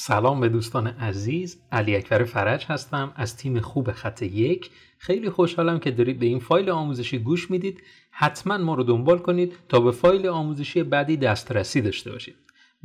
سلام 0.00 0.40
به 0.40 0.48
دوستان 0.48 0.86
عزیز 0.86 1.62
علی 1.72 1.96
اکبر 1.96 2.24
فرج 2.24 2.66
هستم 2.66 3.12
از 3.16 3.36
تیم 3.36 3.60
خوب 3.60 3.92
خط 3.92 4.22
یک. 4.22 4.70
خیلی 4.98 5.30
خوشحالم 5.30 5.78
که 5.78 5.90
دارید 5.90 6.18
به 6.18 6.26
این 6.26 6.38
فایل 6.38 6.70
آموزشی 6.70 7.18
گوش 7.18 7.50
می‌دید. 7.50 7.82
حتما 8.10 8.58
ما 8.58 8.74
رو 8.74 8.82
دنبال 8.82 9.18
کنید 9.18 9.52
تا 9.68 9.80
به 9.80 9.90
فایل 9.90 10.28
آموزشی 10.28 10.82
بعدی 10.82 11.16
دسترسی 11.16 11.80
داشته 11.80 12.12
باشید. 12.12 12.34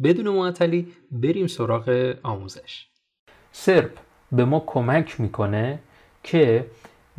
بدون 0.03 0.29
معطلی 0.29 0.87
بریم 1.11 1.47
سراغ 1.47 2.15
آموزش. 2.23 2.87
SERP 3.51 3.91
به 4.31 4.45
ما 4.45 4.63
کمک 4.65 5.21
می‌کنه 5.21 5.79
که 6.23 6.65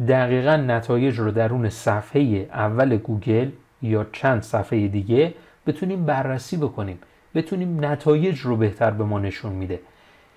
دقیقا 0.08 0.56
نتایج 0.56 1.18
رو 1.18 1.30
درون 1.30 1.68
صفحه 1.68 2.20
اول 2.52 2.96
گوگل 2.96 3.50
یا 3.82 4.06
چند 4.12 4.42
صفحه 4.42 4.88
دیگه 4.88 5.34
بتونیم 5.66 6.06
بررسی 6.06 6.56
بکنیم. 6.56 6.98
بتونیم 7.34 7.84
نتایج 7.84 8.40
رو 8.40 8.56
بهتر 8.56 8.90
به 8.90 9.04
ما 9.04 9.18
نشون 9.18 9.52
میده. 9.52 9.80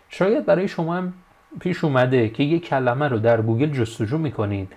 شاید 0.09 0.45
برای 0.45 0.67
شما 0.67 0.95
هم 0.95 1.13
پیش 1.59 1.83
اومده 1.83 2.29
که 2.29 2.43
یک 2.43 2.65
کلمه 2.65 3.07
رو 3.07 3.19
در 3.19 3.41
گوگل 3.41 3.69
جستجو 3.69 4.17
می‌کنید 4.17 4.73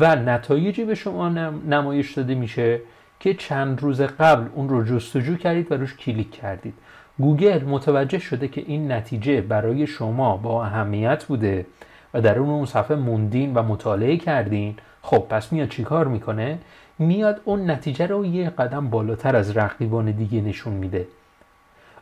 و 0.00 0.16
نتایجی 0.16 0.84
به 0.84 0.94
شما 0.94 1.28
نمایش 1.68 2.12
داده 2.12 2.34
میشه 2.34 2.80
که 3.20 3.34
چند 3.34 3.82
روز 3.82 4.00
قبل 4.00 4.46
اون 4.54 4.68
رو 4.68 4.84
جستجو 4.84 5.36
کردید 5.36 5.72
و 5.72 5.74
روش 5.74 5.96
کلیک 5.96 6.30
کردید. 6.30 6.74
گوگل 7.18 7.64
متوجه 7.64 8.18
شده 8.18 8.48
که 8.48 8.62
این 8.66 8.92
نتیجه 8.92 9.40
برای 9.40 9.86
شما 9.86 10.36
با 10.36 10.64
اهمیت 10.64 11.24
بوده 11.24 11.66
و 12.14 12.20
در 12.20 12.38
اون 12.38 12.66
صفحه 12.66 12.96
موندین 12.96 13.54
و 13.54 13.62
مطالعه 13.62 14.16
کردین. 14.16 14.74
خب 15.02 15.26
پس 15.30 15.52
میاد 15.52 15.68
چیکار 15.68 16.08
می‌کنه؟ 16.08 16.58
میاد 16.98 17.40
اون 17.44 17.70
نتیجه 17.70 18.06
رو 18.06 18.26
یه 18.26 18.50
قدم 18.50 18.90
بالاتر 18.90 19.36
از 19.36 19.56
رقیبان 19.56 20.10
دیگه 20.10 20.40
نشون 20.40 20.72
میده. 20.72 21.06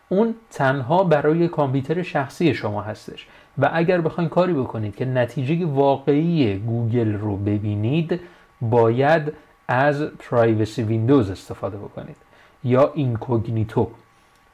اون 0.08 0.34
تنها 0.50 1.04
برای 1.04 1.48
کامپیوتر 1.48 2.02
شخصی 2.02 2.54
شما 2.54 2.82
هستش. 2.82 3.26
و 3.58 3.70
اگر 3.72 4.00
بخواید 4.00 4.30
کاری 4.30 4.52
بکنید 4.52 4.96
که 4.96 5.04
نتیجه 5.04 5.66
واقعی 5.66 6.58
گوگل 6.58 7.12
رو 7.12 7.36
ببینید 7.36 8.20
باید 8.60 9.32
از 9.68 10.02
privacy 10.02 10.82
windows 10.82 11.30
استفاده 11.30 11.76
بکنید 11.76 12.16
یا 12.64 12.92
incognito. 12.94 13.90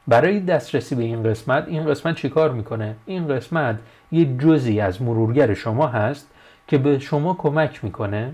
برای 0.07 0.39
دسترسی 0.39 0.95
به 0.95 1.03
این 1.03 1.23
قسمت 1.23 1.67
این 1.67 1.85
قسمت 1.85 2.15
چیکار 2.15 2.51
می‌کنه؟ 2.51 2.95
این 3.05 3.27
قسمت 3.27 3.79
یه 4.11 4.37
جزی 4.37 4.79
از 4.79 5.01
مرورگر 5.01 5.53
شما 5.53 5.87
هست 5.87 6.27
که 6.67 6.77
به 6.77 6.99
شما 6.99 7.33
کمک 7.33 7.83
می‌کنه 7.83 8.33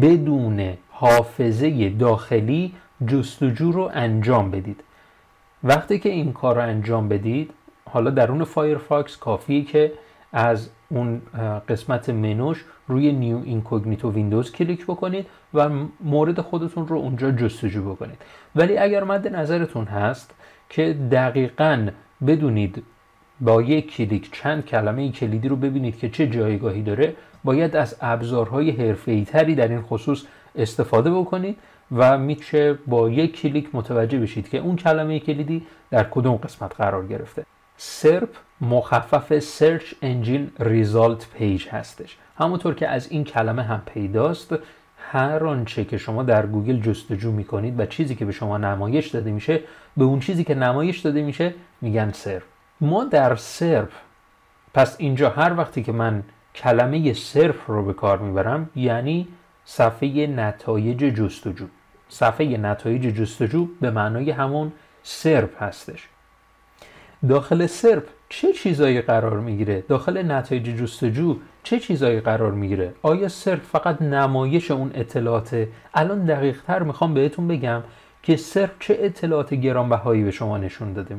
بدون 0.00 0.72
حافظه 0.90 1.90
داخلی 1.90 2.72
جستجو 3.06 3.72
رو 3.72 3.90
انجام 3.94 4.50
بدید. 4.50 4.80
وقتی 5.64 5.98
که 5.98 6.08
این 6.08 6.32
کار 6.32 6.54
رو 6.54 6.62
انجام 6.62 7.08
بدید 7.08 7.50
حالا 7.90 8.10
درون 8.10 8.44
فایرفاکس 8.44 9.16
کافیه 9.16 9.64
که 9.64 9.92
از 10.32 10.70
اون 10.88 11.22
قسمت 11.68 12.10
منوش 12.10 12.64
روی 12.88 13.12
new 13.12 13.40
incognito 13.44 14.12
windows 14.12 14.52
کلیک 14.52 14.84
بکنید 14.84 15.26
و 15.54 15.68
مورد 16.00 16.40
خودتون 16.40 16.88
رو 16.88 16.96
اونجا 16.96 17.30
جستجو 17.30 17.90
بکنید. 17.92 18.18
ولی 18.56 18.78
اگر 18.78 19.04
مد 19.04 19.28
نظرتون 19.28 19.84
هست 19.84 20.34
که 20.68 20.96
دقیقا 21.12 21.88
بدونید 22.26 22.82
با 23.40 23.62
یک 23.62 23.96
کلیک 23.96 24.32
چند 24.32 24.64
کلمه 24.64 25.12
کلیدی 25.12 25.48
رو 25.48 25.56
ببینید 25.56 25.98
که 25.98 26.08
چه 26.08 26.26
جایگاهی 26.26 26.82
داره 26.82 27.14
باید 27.44 27.76
از 27.76 27.96
ابزارهای 28.00 28.70
حرفه‌ای 28.70 29.24
تری 29.24 29.54
در 29.54 29.68
این 29.68 29.82
خصوص 29.82 30.24
استفاده 30.56 31.10
بکنید 31.10 31.58
و 31.92 32.18
میشه 32.18 32.72
با 32.86 33.10
یک 33.10 33.40
کلیک 33.40 33.68
متوجه 33.72 34.18
بشید 34.18 34.48
که 34.48 34.58
اون 34.58 34.76
کلمه 34.76 35.20
کلیدی 35.20 35.66
در 35.90 36.04
کدوم 36.04 36.36
قسمت 36.36 36.74
قرار 36.74 37.06
گرفته. 37.06 37.46
SERP 37.76 38.28
مخفف 38.60 39.38
Search 39.38 39.94
Engine 40.02 40.62
Result 40.62 41.40
Page 41.40 41.68
هستش. 41.70 42.16
همونطور 42.38 42.74
که 42.74 42.88
از 42.88 43.10
این 43.10 43.24
کلمه 43.24 43.62
هم 43.62 43.82
پیداست 43.86 44.54
هر 44.98 45.44
آنچه 45.44 45.84
که 45.84 45.98
شما 45.98 46.22
در 46.22 46.46
گوگل 46.46 46.80
جستجو 46.80 47.32
می‌کنید 47.32 47.80
و 47.80 47.86
چیزی 47.86 48.14
که 48.14 48.24
به 48.24 48.32
شما 48.32 48.58
نمایش 48.58 49.08
داده 49.08 49.30
میشه 49.30 49.60
به 49.96 50.04
اون 50.04 50.20
چیزی 50.20 50.44
که 50.44 50.54
نمایش 50.54 50.98
داده 50.98 51.22
میشه 51.22 51.54
میگن 51.80 52.12
سرپ. 52.12 52.42
ما 52.80 53.04
در 53.04 53.36
سرپ 53.36 53.90
پس 54.74 54.96
اینجا 54.98 55.30
هر 55.30 55.54
وقتی 55.56 55.82
که 55.82 55.92
من 55.92 56.22
کلمه 56.54 57.12
سرپ 57.12 57.56
رو 57.66 57.84
به 57.84 57.92
کار 57.92 58.18
می‌برم 58.18 58.70
یعنی 58.76 59.28
صفحه 59.64 60.26
نتایج 60.26 60.98
جستجو. 60.98 61.66
صفحه 62.08 62.56
نتایج 62.56 63.02
جستجو 63.02 63.68
به 63.80 63.90
معنای 63.90 64.30
همون 64.30 64.72
سرپ 65.02 65.62
هستش. 65.62 66.08
داخل 67.28 67.66
سرپ 67.66 68.02
چه 68.28 68.52
چیزایی 68.52 69.00
قرار 69.00 69.40
می‌گیره؟ 69.40 69.84
داخل 69.88 70.32
نتایج 70.32 70.64
جستجو 70.64 71.36
چه 71.62 71.78
چیزایی 71.78 72.20
قرار 72.20 72.52
می‌گیره؟ 72.52 72.92
آیا 73.02 73.28
صرف 73.28 73.60
فقط 73.60 74.02
نمایش 74.02 74.70
اون 74.70 74.90
اطلاعات 74.94 75.66
الان 75.94 76.24
دقیق 76.24 76.62
تر 76.62 76.82
می‌خوام 76.82 77.14
بهتون 77.14 77.48
بگم 77.48 77.82
که 78.22 78.36
SERP 78.36 78.70
چه 78.80 78.96
اطلاعات 79.00 79.54
گرانبهایی 79.54 80.24
به 80.24 80.30
شما 80.30 80.58
نشون 80.58 80.92
داده 80.92 81.16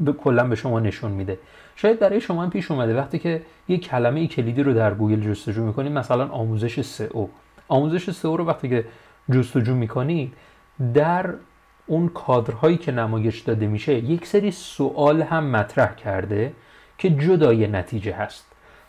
به 0.00 0.12
کلا 0.12 0.44
به 0.44 0.56
شما 0.56 0.80
نشون 0.80 1.10
میده. 1.10 1.38
شاید 1.76 1.98
برای 1.98 2.20
شما 2.20 2.42
هم 2.42 2.50
پیش 2.50 2.70
اومده. 2.70 2.96
وقتی 2.96 3.18
که 3.18 3.42
یه 3.68 3.78
کلمه 3.78 4.26
کلیدی 4.26 4.62
رو 4.62 4.72
در 4.74 4.94
گوگل 4.94 5.20
جستجو 5.20 5.64
می‌کنید 5.64 5.92
مثلا 5.92 6.28
آموزش 6.28 6.80
سئو. 6.80 7.26
آموزش 7.68 8.10
سئو 8.10 8.36
رو 8.36 8.44
وقتی 8.44 8.68
که 8.68 8.84
جستجو 9.30 9.74
می‌کنید 9.74 10.32
در 10.94 11.34
اون 11.86 12.08
کادرهایی 12.08 12.76
که 12.76 12.92
نمایش 12.92 13.40
داده 13.40 13.66
میشه 13.66 13.94
یک 13.94 14.26
سری 14.26 14.50
سوال 14.50 15.22
هم 15.22 15.44
مطرح 15.44 15.94
کرده 15.94 16.52
که 16.98 17.10
جدای 17.10 17.66
نتیجه 17.66 18.14
هست 18.14 18.46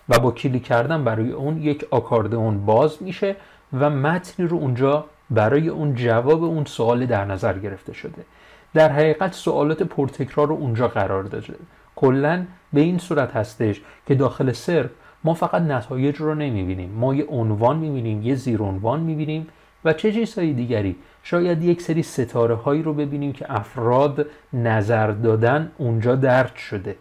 و 0.10 0.20
با 0.20 0.32
کلیک 0.32 0.64
کردن 0.64 1.04
برای 1.04 1.32
اون 1.32 1.62
یک 1.62 1.86
آکاردئون 1.92 2.66
باز 2.66 3.04
میشه 3.04 3.36
و 3.80 3.90
متنی 3.90 4.48
رو 4.48 4.58
اونجا 4.58 5.06
برای 5.30 5.68
اون 5.68 5.96
جواب 5.96 6.44
اون 6.44 6.66
سوال 6.66 7.06
در 7.06 7.26
نظر 7.26 7.58
گرفته 7.58 7.94
شده. 7.94 8.26
در 8.74 8.92
حقیقت 8.92 9.34
سوالات 9.34 9.84
پرتکرار 9.84 10.48
رو 10.48 10.56
اونجا 10.56 10.88
قرار 10.88 11.24
داده. 11.24 11.54
کلا 11.96 12.46
به 12.74 12.82
این 12.82 12.98
صورت 12.98 13.36
هستش 13.36 13.82
که 14.08 14.16
داخل 14.16 14.52
سرپ 14.52 14.90
ما 15.24 15.34
فقط 15.34 15.62
نتایج 15.62 16.16
رو 16.16 16.36
نمی‌بینیم. 16.36 16.90
ما 16.90 17.16
یه 17.16 17.26
عنوان 17.26 17.78
می‌بینیم 17.78 18.22
یه 18.22 18.36
زیر 18.36 18.62
عنوان 18.62 19.00
می‌بینیم 19.00 19.48
و 19.86 19.94
چه 19.94 20.12
چیزهای 20.12 20.54
دیگری؟ 20.54 20.96
شاید 21.24 21.64
یک 21.64 21.82
سری 21.82 22.04
ستاره 22.04 22.56
هایی 22.56 22.84
رو 22.84 22.94
ببینیم 22.94 23.34
که 23.34 23.46
افراد 23.54 24.26
نظر 24.54 25.12
دادن 25.12 25.72
اونجا 25.78 26.16
درد 26.16 26.56
شده. 26.56 26.96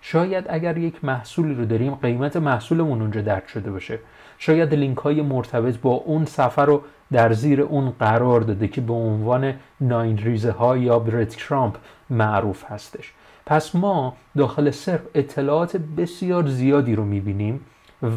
شاید 0.00 0.44
اگر 0.48 0.78
یک 0.78 1.04
محصولی 1.04 1.54
رو 1.54 1.64
داریم 1.64 1.94
قیمت 1.94 2.36
محصولمون 2.36 3.00
اونجا 3.00 3.20
درد 3.20 3.46
شده 3.46 3.70
باشه. 3.70 3.98
شاید 4.38 4.74
لینک 4.74 4.98
های 4.98 5.22
مرتبط 5.22 5.76
با 5.78 5.90
اون 5.90 6.24
سفر 6.24 6.66
رو 6.66 6.82
در 7.12 7.32
زیر 7.32 7.60
اون 7.60 7.90
قرار 7.90 8.40
داده 8.40 8.68
که 8.68 8.80
به 8.80 8.92
عنوان 8.92 9.54
ناین 9.80 10.18
ریزه 10.18 10.50
ها 10.50 10.76
یا 10.76 10.98
برد 10.98 11.28
ترامپ 11.28 11.76
معروف 12.10 12.64
هستش. 12.64 13.12
پس 13.46 13.74
ما 13.74 14.16
داخل 14.36 14.70
صرف 14.70 15.00
اطلاعات 15.14 15.76
بسیار 15.76 16.46
زیادی 16.46 16.94
رو 16.94 17.04
می‌بینیم 17.04 17.60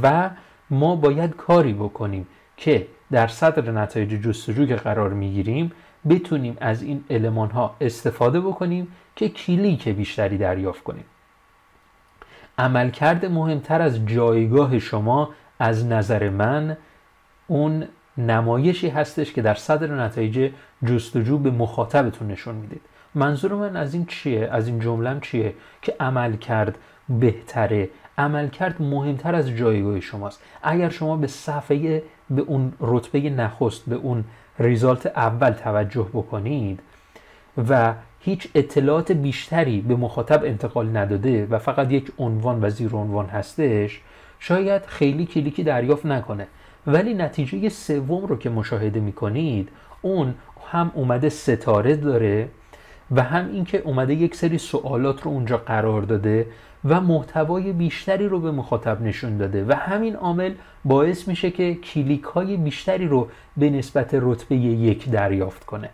و 0.03 0.29
ما 0.69 0.95
باید 0.95 1.35
کاری 1.35 1.73
بکنیم 1.73 2.27
که 2.57 2.87
در 3.11 3.27
صدر 3.27 3.71
نتایج 3.71 4.09
جستجو 4.09 4.65
که 4.65 4.75
قرار 4.75 5.13
می‌گیریم 5.13 5.71
بتونیم 6.09 6.57
از 6.61 6.81
این 6.81 7.03
علمان 7.09 7.49
ها 7.49 7.75
استفاده 7.81 8.41
بکنیم 8.41 8.87
که 9.15 9.29
کلیک 9.29 9.89
بیشتری 9.89 10.37
دریافت 10.37 10.83
کنیم. 10.83 11.05
عملکرد 12.57 13.25
مهمتر 13.25 13.81
از 13.81 14.05
جایگاه 14.05 14.79
شما 14.79 15.29
از 15.59 15.85
نظر 15.85 16.29
من 16.29 16.77
اون 17.47 17.87
نمایشی 18.17 18.89
هستش 18.89 19.33
که 19.33 19.41
در 19.41 19.53
صدر 19.53 20.03
نتایج 20.05 20.51
جستجو 20.85 21.37
به 21.37 21.51
مخاطبتون 21.51 22.27
نشون 22.27 22.55
می‌دید. 22.55 22.81
منظور 23.15 23.53
من 23.53 23.75
از 23.75 23.93
این 23.93 24.05
چیه؟ 24.05 24.49
از 24.51 24.67
این 24.67 24.79
جملم 24.79 25.19
چیه 25.19 25.53
که 25.81 25.95
عمل 25.99 26.35
کرد 26.35 26.77
بهتره 27.09 27.89
عمل 28.17 28.47
کرد 28.47 28.81
مهمتر 28.81 29.35
از 29.35 29.49
جایگاه 29.49 29.99
شماست. 29.99 30.41
اگر 30.63 30.89
شما 30.89 31.17
به 31.17 31.27
صفحه 31.27 32.03
به 32.29 32.41
اون 32.41 32.73
رتبه 32.79 33.19
نخست 33.19 33.89
به 33.89 33.95
اون 33.95 34.23
ریزالت 34.59 35.05
اول 35.05 35.51
توجه 35.51 36.07
بکنید 36.13 36.79
و 37.69 37.93
هیچ 38.19 38.47
اطلاعات 38.55 39.11
بیشتری 39.11 39.81
به 39.81 39.95
مخاطب 39.95 40.43
انتقال 40.43 40.97
نداده 40.97 41.45
و 41.45 41.57
فقط 41.59 41.91
یک 41.91 42.11
عنوان 42.17 42.63
و 42.63 42.69
زیر 42.69 42.91
عنوان 42.91 43.25
هستش 43.25 44.01
شاید 44.39 44.85
خیلی 44.85 45.25
کلیکی 45.25 45.63
دریافت 45.63 46.05
نکنه. 46.05 46.47
ولی 46.87 47.13
نتیجه 47.13 47.69
سوم 47.69 48.25
رو 48.25 48.37
که 48.37 48.49
مشاهده 48.49 48.99
می‌کنید 48.99 49.69
اون 50.01 50.33
هم 50.71 50.91
اومده 50.95 51.29
ستاره 51.29 51.95
داره 51.95 52.49
و 53.11 53.23
هم 53.23 53.49
اینکه 53.51 53.77
اومده 53.77 54.13
یک 54.13 54.35
سری 54.35 54.57
سوالات 54.57 55.21
رو 55.21 55.31
اونجا 55.31 55.57
قرار 55.57 56.01
داده 56.01 56.47
و 56.85 57.01
محتوای 57.01 57.73
بیشتری 57.73 58.27
رو 58.27 58.39
به 58.39 58.51
مخاطب 58.51 59.01
نشون 59.01 59.37
داده 59.37 59.65
و 59.65 59.73
همین 59.73 60.15
عامل 60.15 60.53
باعث 60.85 61.27
میشه 61.27 61.51
که 61.51 61.75
کلیک 61.75 62.23
های 62.23 62.57
بیشتری 62.57 63.07
رو 63.07 63.27
به 63.57 63.69
نسبت 63.69 64.09
رتبه 64.13 64.55
یک 64.55 65.09
دریافت 65.09 65.63
کنه. 65.65 65.89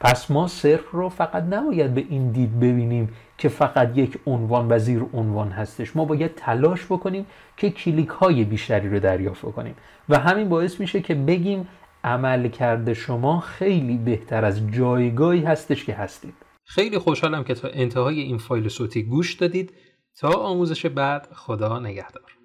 پس 0.00 0.30
ما 0.30 0.48
صرف 0.48 0.90
رو 0.92 1.08
فقط 1.08 1.42
نباید 1.42 1.94
به 1.94 2.04
این 2.08 2.30
دید 2.30 2.60
ببینیم 2.60 3.08
که 3.38 3.48
فقط 3.48 3.98
یک 3.98 4.18
عنوان 4.26 4.72
و 4.72 4.78
زیر 4.78 5.02
عنوان 5.14 5.48
هستش. 5.48 5.96
ما 5.96 6.04
باید 6.04 6.34
تلاش 6.34 6.84
بکنیم 6.84 7.26
که 7.56 7.70
کلیک 7.70 8.08
های 8.08 8.44
بیشتری 8.44 8.88
رو 8.88 9.00
دریافت 9.00 9.42
کنیم 9.42 9.74
و 10.08 10.18
همین 10.18 10.48
باعث 10.48 10.80
میشه 10.80 11.00
که 11.00 11.14
بگیم 11.14 11.68
عمل 12.04 12.48
کرده 12.48 12.94
شما 12.94 13.40
خیلی 13.40 13.96
بهتر 13.96 14.44
از 14.44 14.70
جایگاهی 14.70 15.44
هستش 15.44 15.84
که 15.84 15.94
هستید. 15.94 16.34
خیلی 16.64 16.98
خوشحالم 16.98 17.44
که 17.44 17.54
تا 17.54 17.68
انتهای 17.68 18.20
این 18.20 18.38
فایل 18.38 18.68
صوتی 18.68 19.02
گوش 19.02 19.34
دادید. 19.34 19.72
تا 20.16 20.28
آموزش 20.28 20.86
بعد 20.86 21.32
خدا 21.32 21.78
نگهدار. 21.78 22.35